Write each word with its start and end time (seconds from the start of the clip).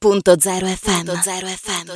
Radio.0 0.00 0.38
FM. 0.46 1.08
FM. 1.08 1.90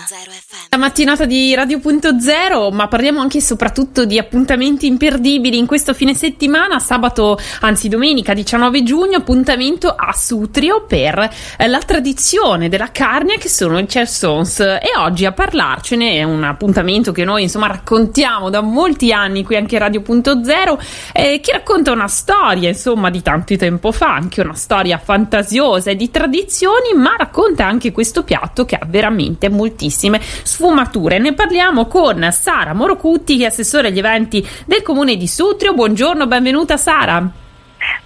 La 0.70 0.76
mattinata 0.76 1.24
di 1.24 1.54
Radio.0, 1.54 2.72
ma 2.72 2.88
parliamo 2.88 3.20
anche 3.20 3.38
e 3.38 3.40
soprattutto 3.40 4.04
di 4.04 4.18
appuntamenti 4.18 4.88
imperdibili 4.88 5.56
in 5.56 5.66
questo 5.66 5.94
fine 5.94 6.12
settimana, 6.12 6.80
sabato, 6.80 7.38
anzi 7.60 7.88
domenica 7.88 8.34
19 8.34 8.82
giugno, 8.82 9.18
appuntamento 9.18 9.86
a 9.86 10.12
Sutrio 10.14 10.84
per 10.84 11.30
eh, 11.56 11.68
la 11.68 11.78
tradizione 11.78 12.68
della 12.68 12.90
carne 12.90 13.38
che 13.38 13.48
sono 13.48 13.78
i 13.78 13.86
Chersons 13.86 14.58
e 14.58 14.90
oggi 14.98 15.24
a 15.24 15.30
parlarcene 15.30 16.14
è 16.14 16.24
un 16.24 16.42
appuntamento 16.42 17.12
che 17.12 17.24
noi 17.24 17.42
insomma 17.42 17.68
raccontiamo 17.68 18.50
da 18.50 18.62
molti 18.62 19.12
anni 19.12 19.44
qui 19.44 19.54
anche 19.54 19.76
a 19.76 19.86
Radio.0 19.86 20.78
eh, 21.12 21.38
che 21.40 21.52
racconta 21.52 21.92
una 21.92 22.08
storia 22.08 22.68
insomma 22.68 23.10
di 23.10 23.22
tanto 23.22 23.54
tempo 23.54 23.92
fa, 23.92 24.12
anche 24.12 24.40
una 24.40 24.56
storia 24.56 24.98
fantasiosa 24.98 25.92
e 25.92 25.94
di 25.94 26.10
tradizioni, 26.10 26.94
ma 26.96 27.14
racconta 27.16 27.64
anche 27.64 27.90
questo 27.92 28.24
piatto 28.24 28.64
che 28.64 28.76
ha 28.76 28.86
veramente 28.86 29.48
moltissime 29.48 30.20
sfumature. 30.20 31.18
Ne 31.18 31.34
parliamo 31.34 31.86
con 31.86 32.28
Sara 32.32 32.74
Morocutti, 32.74 33.36
che 33.36 33.44
è 33.44 33.46
assessore 33.46 33.88
agli 33.88 33.98
eventi 33.98 34.46
del 34.66 34.82
comune 34.82 35.16
di 35.16 35.28
Sutrio. 35.28 35.74
Buongiorno, 35.74 36.26
benvenuta 36.26 36.76
Sara. 36.76 37.30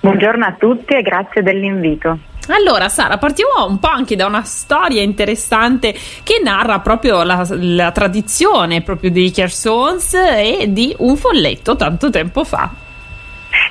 Buongiorno 0.00 0.44
a 0.44 0.54
tutti 0.58 0.94
e 0.94 1.02
grazie 1.02 1.42
dell'invito. 1.42 2.18
Allora, 2.48 2.88
Sara, 2.88 3.18
partiamo 3.18 3.66
un 3.66 3.78
po' 3.78 3.88
anche 3.88 4.14
da 4.14 4.26
una 4.26 4.42
storia 4.42 5.02
interessante 5.02 5.92
che 6.22 6.40
narra 6.42 6.78
proprio 6.78 7.24
la, 7.24 7.44
la 7.50 7.90
tradizione 7.90 8.82
proprio 8.82 9.10
dei 9.10 9.30
Kersons 9.32 10.14
e 10.14 10.66
di 10.68 10.94
un 10.98 11.16
folletto 11.16 11.74
tanto 11.74 12.08
tempo 12.10 12.44
fa. 12.44 12.85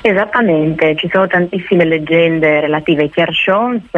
Esattamente, 0.08 0.94
ci 0.94 1.10
sono 1.12 1.26
tantissime 1.26 1.84
leggende 1.84 2.60
relative 2.60 3.02
ai 3.02 3.10
Kershons, 3.10 3.90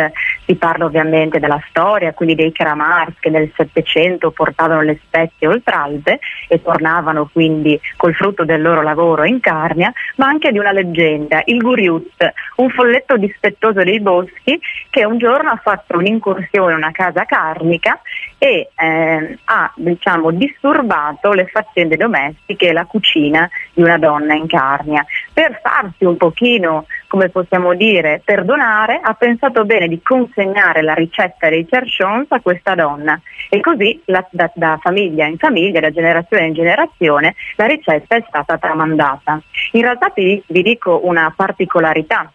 si 0.46 0.54
parla 0.54 0.86
ovviamente 0.86 1.38
della 1.38 1.62
storia, 1.68 2.14
quindi 2.14 2.34
dei 2.34 2.50
Kramars 2.50 3.12
che 3.20 3.28
nel 3.28 3.52
Settecento 3.54 4.30
portavano 4.30 4.80
le 4.80 4.98
spezie 5.04 5.48
oltralpe 5.48 6.18
e 6.48 6.62
tornavano 6.62 7.28
quindi 7.30 7.78
col 7.98 8.14
frutto 8.14 8.46
del 8.46 8.62
loro 8.62 8.80
lavoro 8.80 9.24
in 9.24 9.38
Carnia, 9.40 9.92
ma 10.16 10.28
anche 10.28 10.50
di 10.50 10.56
una 10.56 10.72
leggenda, 10.72 11.42
il 11.44 11.58
Guriut, 11.58 12.32
un 12.56 12.70
folletto 12.70 13.18
dispettoso 13.18 13.82
dei 13.82 14.00
boschi 14.00 14.58
che 14.88 15.04
un 15.04 15.18
giorno 15.18 15.50
ha 15.50 15.60
fatto 15.62 15.98
un'incursione 15.98 16.70
in 16.72 16.78
una 16.78 16.90
casa 16.90 17.26
carnica 17.26 18.00
e 18.38 18.70
eh, 18.74 19.38
ha 19.44 19.72
diciamo, 19.76 20.30
disturbato 20.30 21.32
le 21.32 21.48
faccende 21.48 21.96
domestiche 21.96 22.68
e 22.68 22.72
la 22.72 22.86
cucina 22.86 23.46
di 23.74 23.82
una 23.82 23.98
donna 23.98 24.32
in 24.32 24.46
Carnia. 24.46 25.04
Per 25.38 25.60
farsi 25.62 26.04
un 26.04 26.16
pochino, 26.16 26.86
come 27.06 27.28
possiamo 27.28 27.72
dire, 27.74 28.20
perdonare, 28.24 28.98
ha 29.00 29.14
pensato 29.14 29.64
bene 29.64 29.86
di 29.86 30.02
consegnare 30.02 30.82
la 30.82 30.94
ricetta 30.94 31.48
dei 31.48 31.64
cerchons 31.70 32.26
a 32.30 32.40
questa 32.40 32.74
donna. 32.74 33.20
E 33.48 33.60
così 33.60 34.02
la, 34.06 34.26
da, 34.32 34.50
da, 34.52 34.80
famiglia 34.82 35.26
in 35.26 35.38
famiglia, 35.38 35.78
da 35.78 35.92
generazione 35.92 36.46
in 36.46 36.54
generazione, 36.54 37.36
la 37.54 37.66
ricetta 37.66 38.16
è 38.16 38.24
stata 38.26 38.58
tramandata. 38.58 39.40
In 39.74 39.82
realtà 39.82 40.10
vi, 40.12 40.42
vi 40.44 40.62
dico 40.62 41.02
una 41.04 41.32
particolarità, 41.36 42.32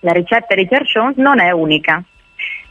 la 0.00 0.12
ricetta 0.12 0.56
dei 0.56 0.66
cerchons 0.68 1.18
non 1.18 1.38
è 1.38 1.52
unica. 1.52 2.02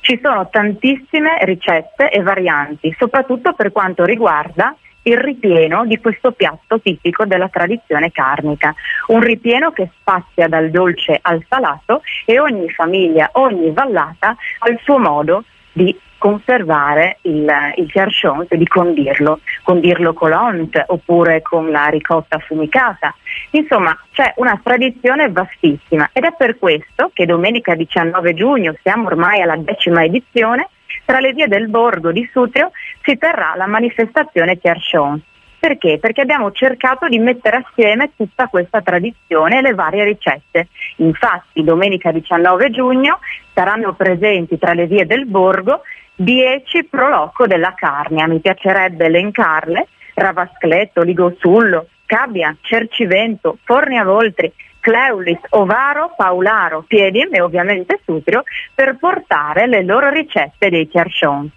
Ci 0.01 0.19
sono 0.21 0.49
tantissime 0.49 1.37
ricette 1.43 2.09
e 2.09 2.21
varianti, 2.21 2.93
soprattutto 2.99 3.53
per 3.53 3.71
quanto 3.71 4.03
riguarda 4.03 4.75
il 5.03 5.17
ripieno 5.17 5.85
di 5.85 5.99
questo 5.99 6.31
piatto 6.31 6.79
tipico 6.79 7.25
della 7.25 7.49
tradizione 7.49 8.11
carnica, 8.11 8.75
un 9.11 9.19
ripieno 9.19 9.71
che 9.71 9.89
spazia 9.99 10.47
dal 10.47 10.69
dolce 10.69 11.19
al 11.21 11.43
salato 11.47 12.01
e 12.25 12.39
ogni 12.39 12.69
famiglia, 12.69 13.29
ogni 13.33 13.71
vallata 13.71 14.35
ha 14.59 14.69
il 14.69 14.79
suo 14.83 14.97
modo 14.97 15.43
di 15.73 15.97
conservare 16.17 17.17
il, 17.21 17.49
il 17.77 17.91
chiarchon 17.91 18.45
e 18.47 18.57
di 18.57 18.67
condirlo, 18.67 19.39
condirlo 19.63 20.13
con 20.13 20.29
l'ont 20.29 20.83
oppure 20.87 21.41
con 21.41 21.71
la 21.71 21.87
ricotta 21.87 22.35
affumicata. 22.35 23.15
Insomma, 23.51 23.97
c'è 24.11 24.33
una 24.37 24.59
tradizione 24.63 25.29
vastissima 25.29 26.09
ed 26.13 26.23
è 26.23 26.33
per 26.37 26.59
questo 26.59 27.09
che 27.13 27.25
domenica 27.25 27.73
19 27.73 28.33
giugno, 28.35 28.75
siamo 28.83 29.07
ormai 29.07 29.41
alla 29.41 29.57
decima 29.57 30.03
edizione, 30.03 30.69
tra 31.05 31.19
le 31.19 31.33
vie 31.33 31.47
del 31.47 31.69
borgo 31.69 32.11
di 32.11 32.29
Sutrio 32.31 32.71
si 33.01 33.17
terrà 33.17 33.53
la 33.55 33.65
manifestazione 33.67 34.59
Chiarchon. 34.59 35.21
Perché? 35.61 35.99
Perché 35.99 36.21
abbiamo 36.21 36.51
cercato 36.53 37.07
di 37.07 37.19
mettere 37.19 37.63
assieme 37.63 38.13
tutta 38.15 38.47
questa 38.47 38.81
tradizione 38.81 39.59
e 39.59 39.61
le 39.61 39.75
varie 39.75 40.03
ricette. 40.03 40.69
Infatti 40.95 41.63
domenica 41.63 42.11
19 42.11 42.71
giugno 42.71 43.19
saranno 43.53 43.93
presenti 43.93 44.57
tra 44.57 44.73
le 44.73 44.87
vie 44.87 45.05
del 45.05 45.27
borgo 45.27 45.83
10 46.15 46.85
proloco 46.85 47.45
della 47.45 47.75
Carnia, 47.75 48.25
mi 48.25 48.39
piacerebbe 48.39 49.05
elencarle, 49.05 49.87
Ravascletto, 50.15 51.03
Ligosullo, 51.03 51.89
Cabbia, 52.07 52.55
Cercivento, 52.61 53.59
Fornia 53.63 54.03
Voltri, 54.03 54.51
Cleulis, 54.79 55.41
Ovaro, 55.49 56.15
Paularo, 56.17 56.83
Piedim 56.87 57.35
e 57.35 57.41
ovviamente 57.41 57.99
Sutrio 58.03 58.45
per 58.73 58.97
portare 58.99 59.67
le 59.67 59.83
loro 59.83 60.09
ricette 60.09 60.71
dei 60.71 60.89
Cerchons. 60.89 61.53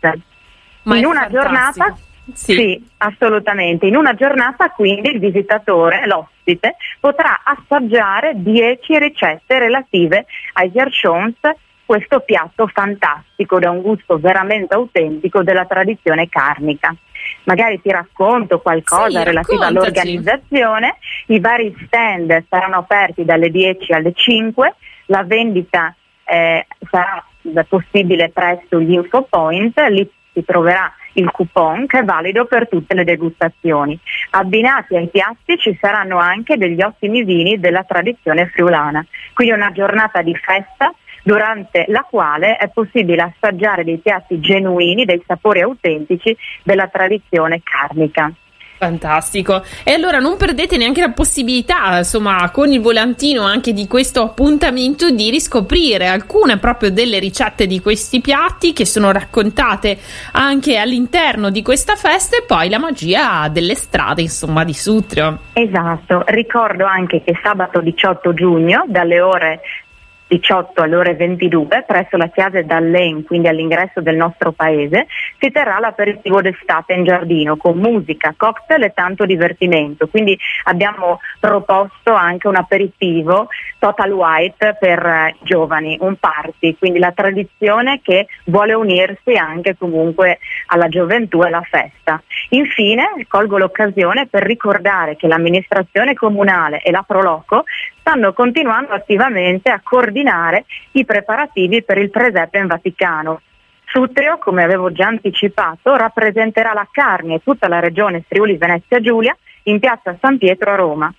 In 0.82 1.06
una 1.06 1.26
fantastico. 1.26 1.40
giornata 1.40 1.96
sì. 2.32 2.52
sì. 2.52 2.88
assolutamente. 2.98 3.86
In 3.86 3.96
una 3.96 4.14
giornata 4.14 4.70
quindi 4.70 5.10
il 5.10 5.18
visitatore, 5.18 6.06
l'ospite, 6.06 6.76
potrà 7.00 7.42
assaggiare 7.44 8.32
10 8.36 8.98
ricette 8.98 9.58
relative 9.58 10.26
ai 10.54 10.70
Gershons 10.72 11.38
questo 11.84 12.20
piatto 12.20 12.66
fantastico 12.66 13.58
da 13.58 13.70
un 13.70 13.82
gusto 13.82 14.18
veramente 14.18 14.74
autentico 14.74 15.42
della 15.42 15.66
tradizione 15.66 16.28
carnica. 16.28 16.94
Magari 17.44 17.80
ti 17.80 17.90
racconto 17.90 18.60
qualcosa 18.60 19.18
sì, 19.20 19.24
relativo 19.24 19.62
all'organizzazione, 19.62 20.96
i 21.26 21.40
vari 21.40 21.74
stand 21.86 22.44
saranno 22.48 22.78
aperti 22.78 23.24
dalle 23.24 23.50
10 23.50 23.92
alle 23.92 24.12
5, 24.14 24.74
la 25.06 25.24
vendita 25.24 25.94
eh, 26.24 26.66
sarà 26.90 27.24
possibile 27.68 28.30
presso 28.30 28.80
gli 28.80 28.92
infopoint, 28.92 29.78
lì 29.90 30.10
si 30.34 30.44
troverà 30.44 30.92
il 31.14 31.30
coupon 31.30 31.86
che 31.86 32.00
è 32.00 32.04
valido 32.04 32.44
per 32.44 32.68
tutte 32.68 32.94
le 32.94 33.04
degustazioni. 33.04 33.98
Abbinati 34.30 34.96
ai 34.96 35.08
piatti 35.08 35.56
ci 35.56 35.78
saranno 35.80 36.18
anche 36.18 36.56
degli 36.56 36.82
ottimi 36.82 37.22
vini 37.22 37.58
della 37.58 37.84
tradizione 37.84 38.48
friulana, 38.48 39.04
quindi 39.32 39.54
una 39.54 39.72
giornata 39.72 40.20
di 40.20 40.34
festa 40.34 40.92
durante 41.22 41.86
la 41.88 42.02
quale 42.02 42.56
è 42.56 42.68
possibile 42.68 43.22
assaggiare 43.22 43.84
dei 43.84 43.98
piatti 43.98 44.40
genuini, 44.40 45.06
dei 45.06 45.22
sapori 45.26 45.62
autentici 45.62 46.36
della 46.62 46.88
tradizione 46.88 47.62
carnica. 47.62 48.30
Fantastico. 48.84 49.62
E 49.82 49.92
allora 49.92 50.18
non 50.18 50.36
perdete 50.36 50.76
neanche 50.76 51.00
la 51.00 51.10
possibilità, 51.10 51.98
insomma, 51.98 52.50
con 52.50 52.70
il 52.70 52.82
volantino 52.82 53.42
anche 53.42 53.72
di 53.72 53.86
questo 53.86 54.22
appuntamento 54.22 55.10
di 55.10 55.30
riscoprire 55.30 56.06
alcune 56.06 56.58
proprio 56.58 56.90
delle 56.90 57.18
ricette 57.18 57.66
di 57.66 57.80
questi 57.80 58.20
piatti 58.20 58.74
che 58.74 58.84
sono 58.84 59.10
raccontate 59.10 59.96
anche 60.32 60.76
all'interno 60.76 61.48
di 61.48 61.62
questa 61.62 61.96
festa 61.96 62.36
e 62.36 62.42
poi 62.46 62.68
la 62.68 62.78
magia 62.78 63.48
delle 63.48 63.74
strade, 63.74 64.20
insomma, 64.20 64.64
di 64.64 64.74
Sutrio. 64.74 65.38
Esatto. 65.54 66.22
Ricordo 66.26 66.84
anche 66.84 67.22
che 67.22 67.38
sabato 67.42 67.80
18 67.80 68.34
giugno 68.34 68.84
dalle 68.86 69.20
ore 69.22 69.60
18 70.38 70.82
alle 70.82 70.96
ore 70.96 71.14
22 71.14 71.84
presso 71.86 72.16
la 72.16 72.28
Chiesa 72.28 72.60
d'Allen, 72.62 73.24
quindi 73.24 73.48
all'ingresso 73.48 74.00
del 74.00 74.16
nostro 74.16 74.52
paese, 74.52 75.06
si 75.38 75.50
terrà 75.50 75.78
l'aperitivo 75.78 76.40
d'estate 76.40 76.94
in 76.94 77.04
giardino 77.04 77.56
con 77.56 77.78
musica, 77.78 78.34
cocktail 78.36 78.82
e 78.82 78.92
tanto 78.92 79.24
divertimento. 79.24 80.08
Quindi 80.08 80.36
abbiamo 80.64 81.20
proposto 81.38 82.12
anche 82.12 82.48
un 82.48 82.56
aperitivo 82.56 83.48
total 83.84 84.12
white 84.12 84.78
per 84.80 85.04
eh, 85.04 85.36
giovani, 85.42 85.98
un 86.00 86.16
party, 86.16 86.74
quindi 86.78 86.98
la 86.98 87.12
tradizione 87.12 88.00
che 88.00 88.28
vuole 88.46 88.72
unirsi 88.72 89.34
anche 89.34 89.76
comunque 89.76 90.38
alla 90.68 90.88
gioventù 90.88 91.42
e 91.42 91.48
alla 91.48 91.60
festa. 91.60 92.22
Infine 92.50 93.26
colgo 93.28 93.58
l'occasione 93.58 94.26
per 94.26 94.42
ricordare 94.42 95.16
che 95.16 95.26
l'amministrazione 95.26 96.14
comunale 96.14 96.80
e 96.80 96.90
la 96.90 97.04
Proloco 97.06 97.64
stanno 97.98 98.32
continuando 98.32 98.94
attivamente 98.94 99.70
a 99.70 99.82
coordinare 99.82 100.64
i 100.92 101.04
preparativi 101.04 101.82
per 101.82 101.98
il 101.98 102.08
presepe 102.08 102.56
in 102.56 102.68
Vaticano. 102.68 103.42
Sutrio, 103.84 104.38
come 104.38 104.64
avevo 104.64 104.92
già 104.92 105.08
anticipato, 105.08 105.94
rappresenterà 105.94 106.72
la 106.72 106.88
carne 106.90 107.34
e 107.34 107.42
tutta 107.44 107.68
la 107.68 107.80
regione 107.80 108.24
Friuli 108.26 108.56
Venezia 108.56 108.98
Giulia 109.00 109.36
in 109.64 109.78
piazza 109.78 110.16
San 110.22 110.38
Pietro 110.38 110.72
a 110.72 110.76
Roma. 110.76 111.14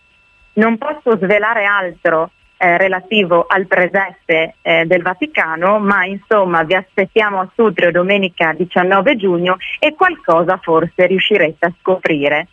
Non 0.54 0.80
posso 0.80 1.16
svelare 1.18 1.66
altro 1.66 2.32
eh, 2.66 2.78
relativo 2.78 3.46
al 3.48 3.68
presepe 3.68 4.56
eh, 4.64 4.86
del 4.86 5.04
Vaticano, 5.04 5.78
ma 5.78 6.06
insomma 6.06 6.64
vi 6.64 6.74
aspettiamo 6.74 7.40
a 7.40 7.50
Sutrio 7.54 7.92
domenica 7.92 8.54
19 8.54 9.16
giugno 9.18 9.58
e 9.80 9.94
qualcosa 9.94 10.58
forse 10.62 11.06
riuscirete 11.06 11.66
a 11.66 11.74
scoprire. 11.80 12.48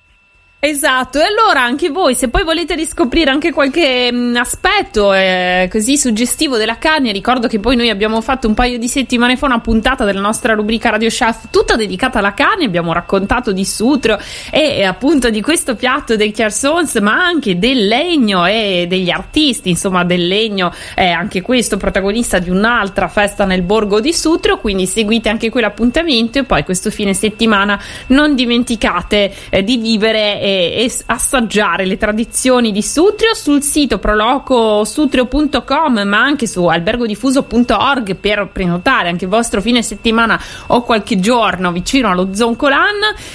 Esatto, 0.65 1.19
e 1.19 1.25
allora 1.25 1.61
anche 1.61 1.91
voi, 1.91 2.15
se 2.15 2.29
poi 2.29 2.45
volete 2.45 2.77
riscoprire 2.77 3.33
anche 3.33 3.51
qualche 3.51 4.13
mh, 4.13 4.17
mm, 4.17 4.37
aspetto 4.37 5.13
eh, 5.13 5.69
così 5.69 5.97
suggestivo 5.97 6.57
della 6.57 6.79
carne, 6.79 7.11
ricordo 7.11 7.49
che 7.49 7.59
poi 7.59 7.75
noi 7.75 7.91
abbiamo 7.91 8.21
fatto 8.21 8.47
un 8.47 8.55
paio 8.55 8.79
di 8.79 8.87
settimane 8.87 9.37
fa 9.37 9.47
una 9.47 9.59
puntata 9.59 10.05
della 10.05 10.21
nostra 10.21 10.55
rubrica 10.55 10.91
Radio 10.91 11.09
Chef 11.09 11.49
tutta 11.51 11.75
dedicata 11.75 12.21
alla 12.21 12.33
carne, 12.33 12.67
abbiamo 12.67 12.93
raccontato 12.93 13.51
di 13.51 13.65
sutro 13.65 14.21
e, 14.53 14.77
e 14.77 14.85
appunto 14.85 15.31
di 15.31 15.43
questo 15.43 15.75
piatto 15.75 16.15
dei 16.15 16.31
Chiarsons, 16.31 16.95
ma 16.99 17.15
anche 17.15 17.59
del 17.59 17.89
legno 17.89 18.47
e 18.47 18.87
degli 18.89 19.11
artisti, 19.11 19.69
insomma 19.69 20.05
del 20.05 20.29
legno, 20.29 20.73
è 20.95 21.09
anche 21.09 21.41
questo 21.43 21.77
protagonista 21.77 22.39
di 22.39 22.51
un'altra 22.51 23.09
festa 23.09 23.45
nel 23.45 23.63
borgo 23.63 23.99
di 23.99 24.13
Sutro, 24.13 24.61
quindi 24.61 24.87
seguite 24.87 25.29
anche 25.29 25.51
quell'appuntamento 25.51 26.39
e 26.39 26.45
poi 26.45 26.63
questo 26.63 26.93
fine 26.93 27.15
settimana 27.15 27.83
non 28.07 28.37
dimenticate 28.37 29.35
eh, 29.51 29.65
di 29.65 29.77
vivere 29.77 30.51
e 30.53 30.85
e, 30.85 30.93
assaggiare 31.07 31.87
le 31.87 31.97
tradizioni 31.97 32.73
di 32.73 32.83
Sutrio 32.83 33.35
sul 33.35 33.63
sito 33.63 33.99
prolocosutrio.com 33.99 36.03
ma 36.05 36.19
anche 36.19 36.47
su 36.47 36.67
albergodifuso.org 36.67 38.17
per 38.17 38.49
prenotare 38.53 39.09
anche 39.09 39.25
il 39.25 39.31
vostro 39.31 39.61
fine 39.61 39.83
settimana 39.83 40.41
o 40.69 40.83
qualche 40.83 41.19
giorno 41.19 41.73
vicino 41.73 42.11
allo 42.11 42.35
Zoncolan. 42.35 42.81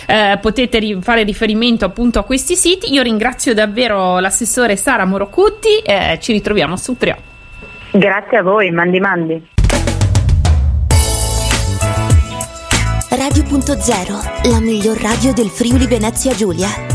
Eh, 0.06 0.38
potete 0.42 0.80
ri- 0.80 0.98
fare 1.02 1.24
riferimento 1.24 1.86
appunto 1.86 2.20
a 2.20 2.24
questi 2.24 2.56
siti. 2.56 2.94
Io 2.94 3.02
ringrazio 3.02 3.54
davvero 3.54 4.20
l'assessore 4.20 4.76
Sara 4.76 5.06
Morocutti 5.06 5.80
eh, 5.80 6.18
ci 6.22 6.34
ritroviamo 6.34 6.74
a 6.74 6.78
Sutrio. 6.78 7.16
Grazie 7.92 8.38
a 8.38 8.44
voi 8.44 8.70
mandi 8.72 9.00
mandi. 9.00 9.48
Radio.0 13.10 14.52
la 14.52 14.60
miglior 14.60 14.98
radio 14.98 15.34
del 15.34 15.48
Friuli 15.48 15.88
Venezia 15.88 16.36
Giulia 16.36 16.87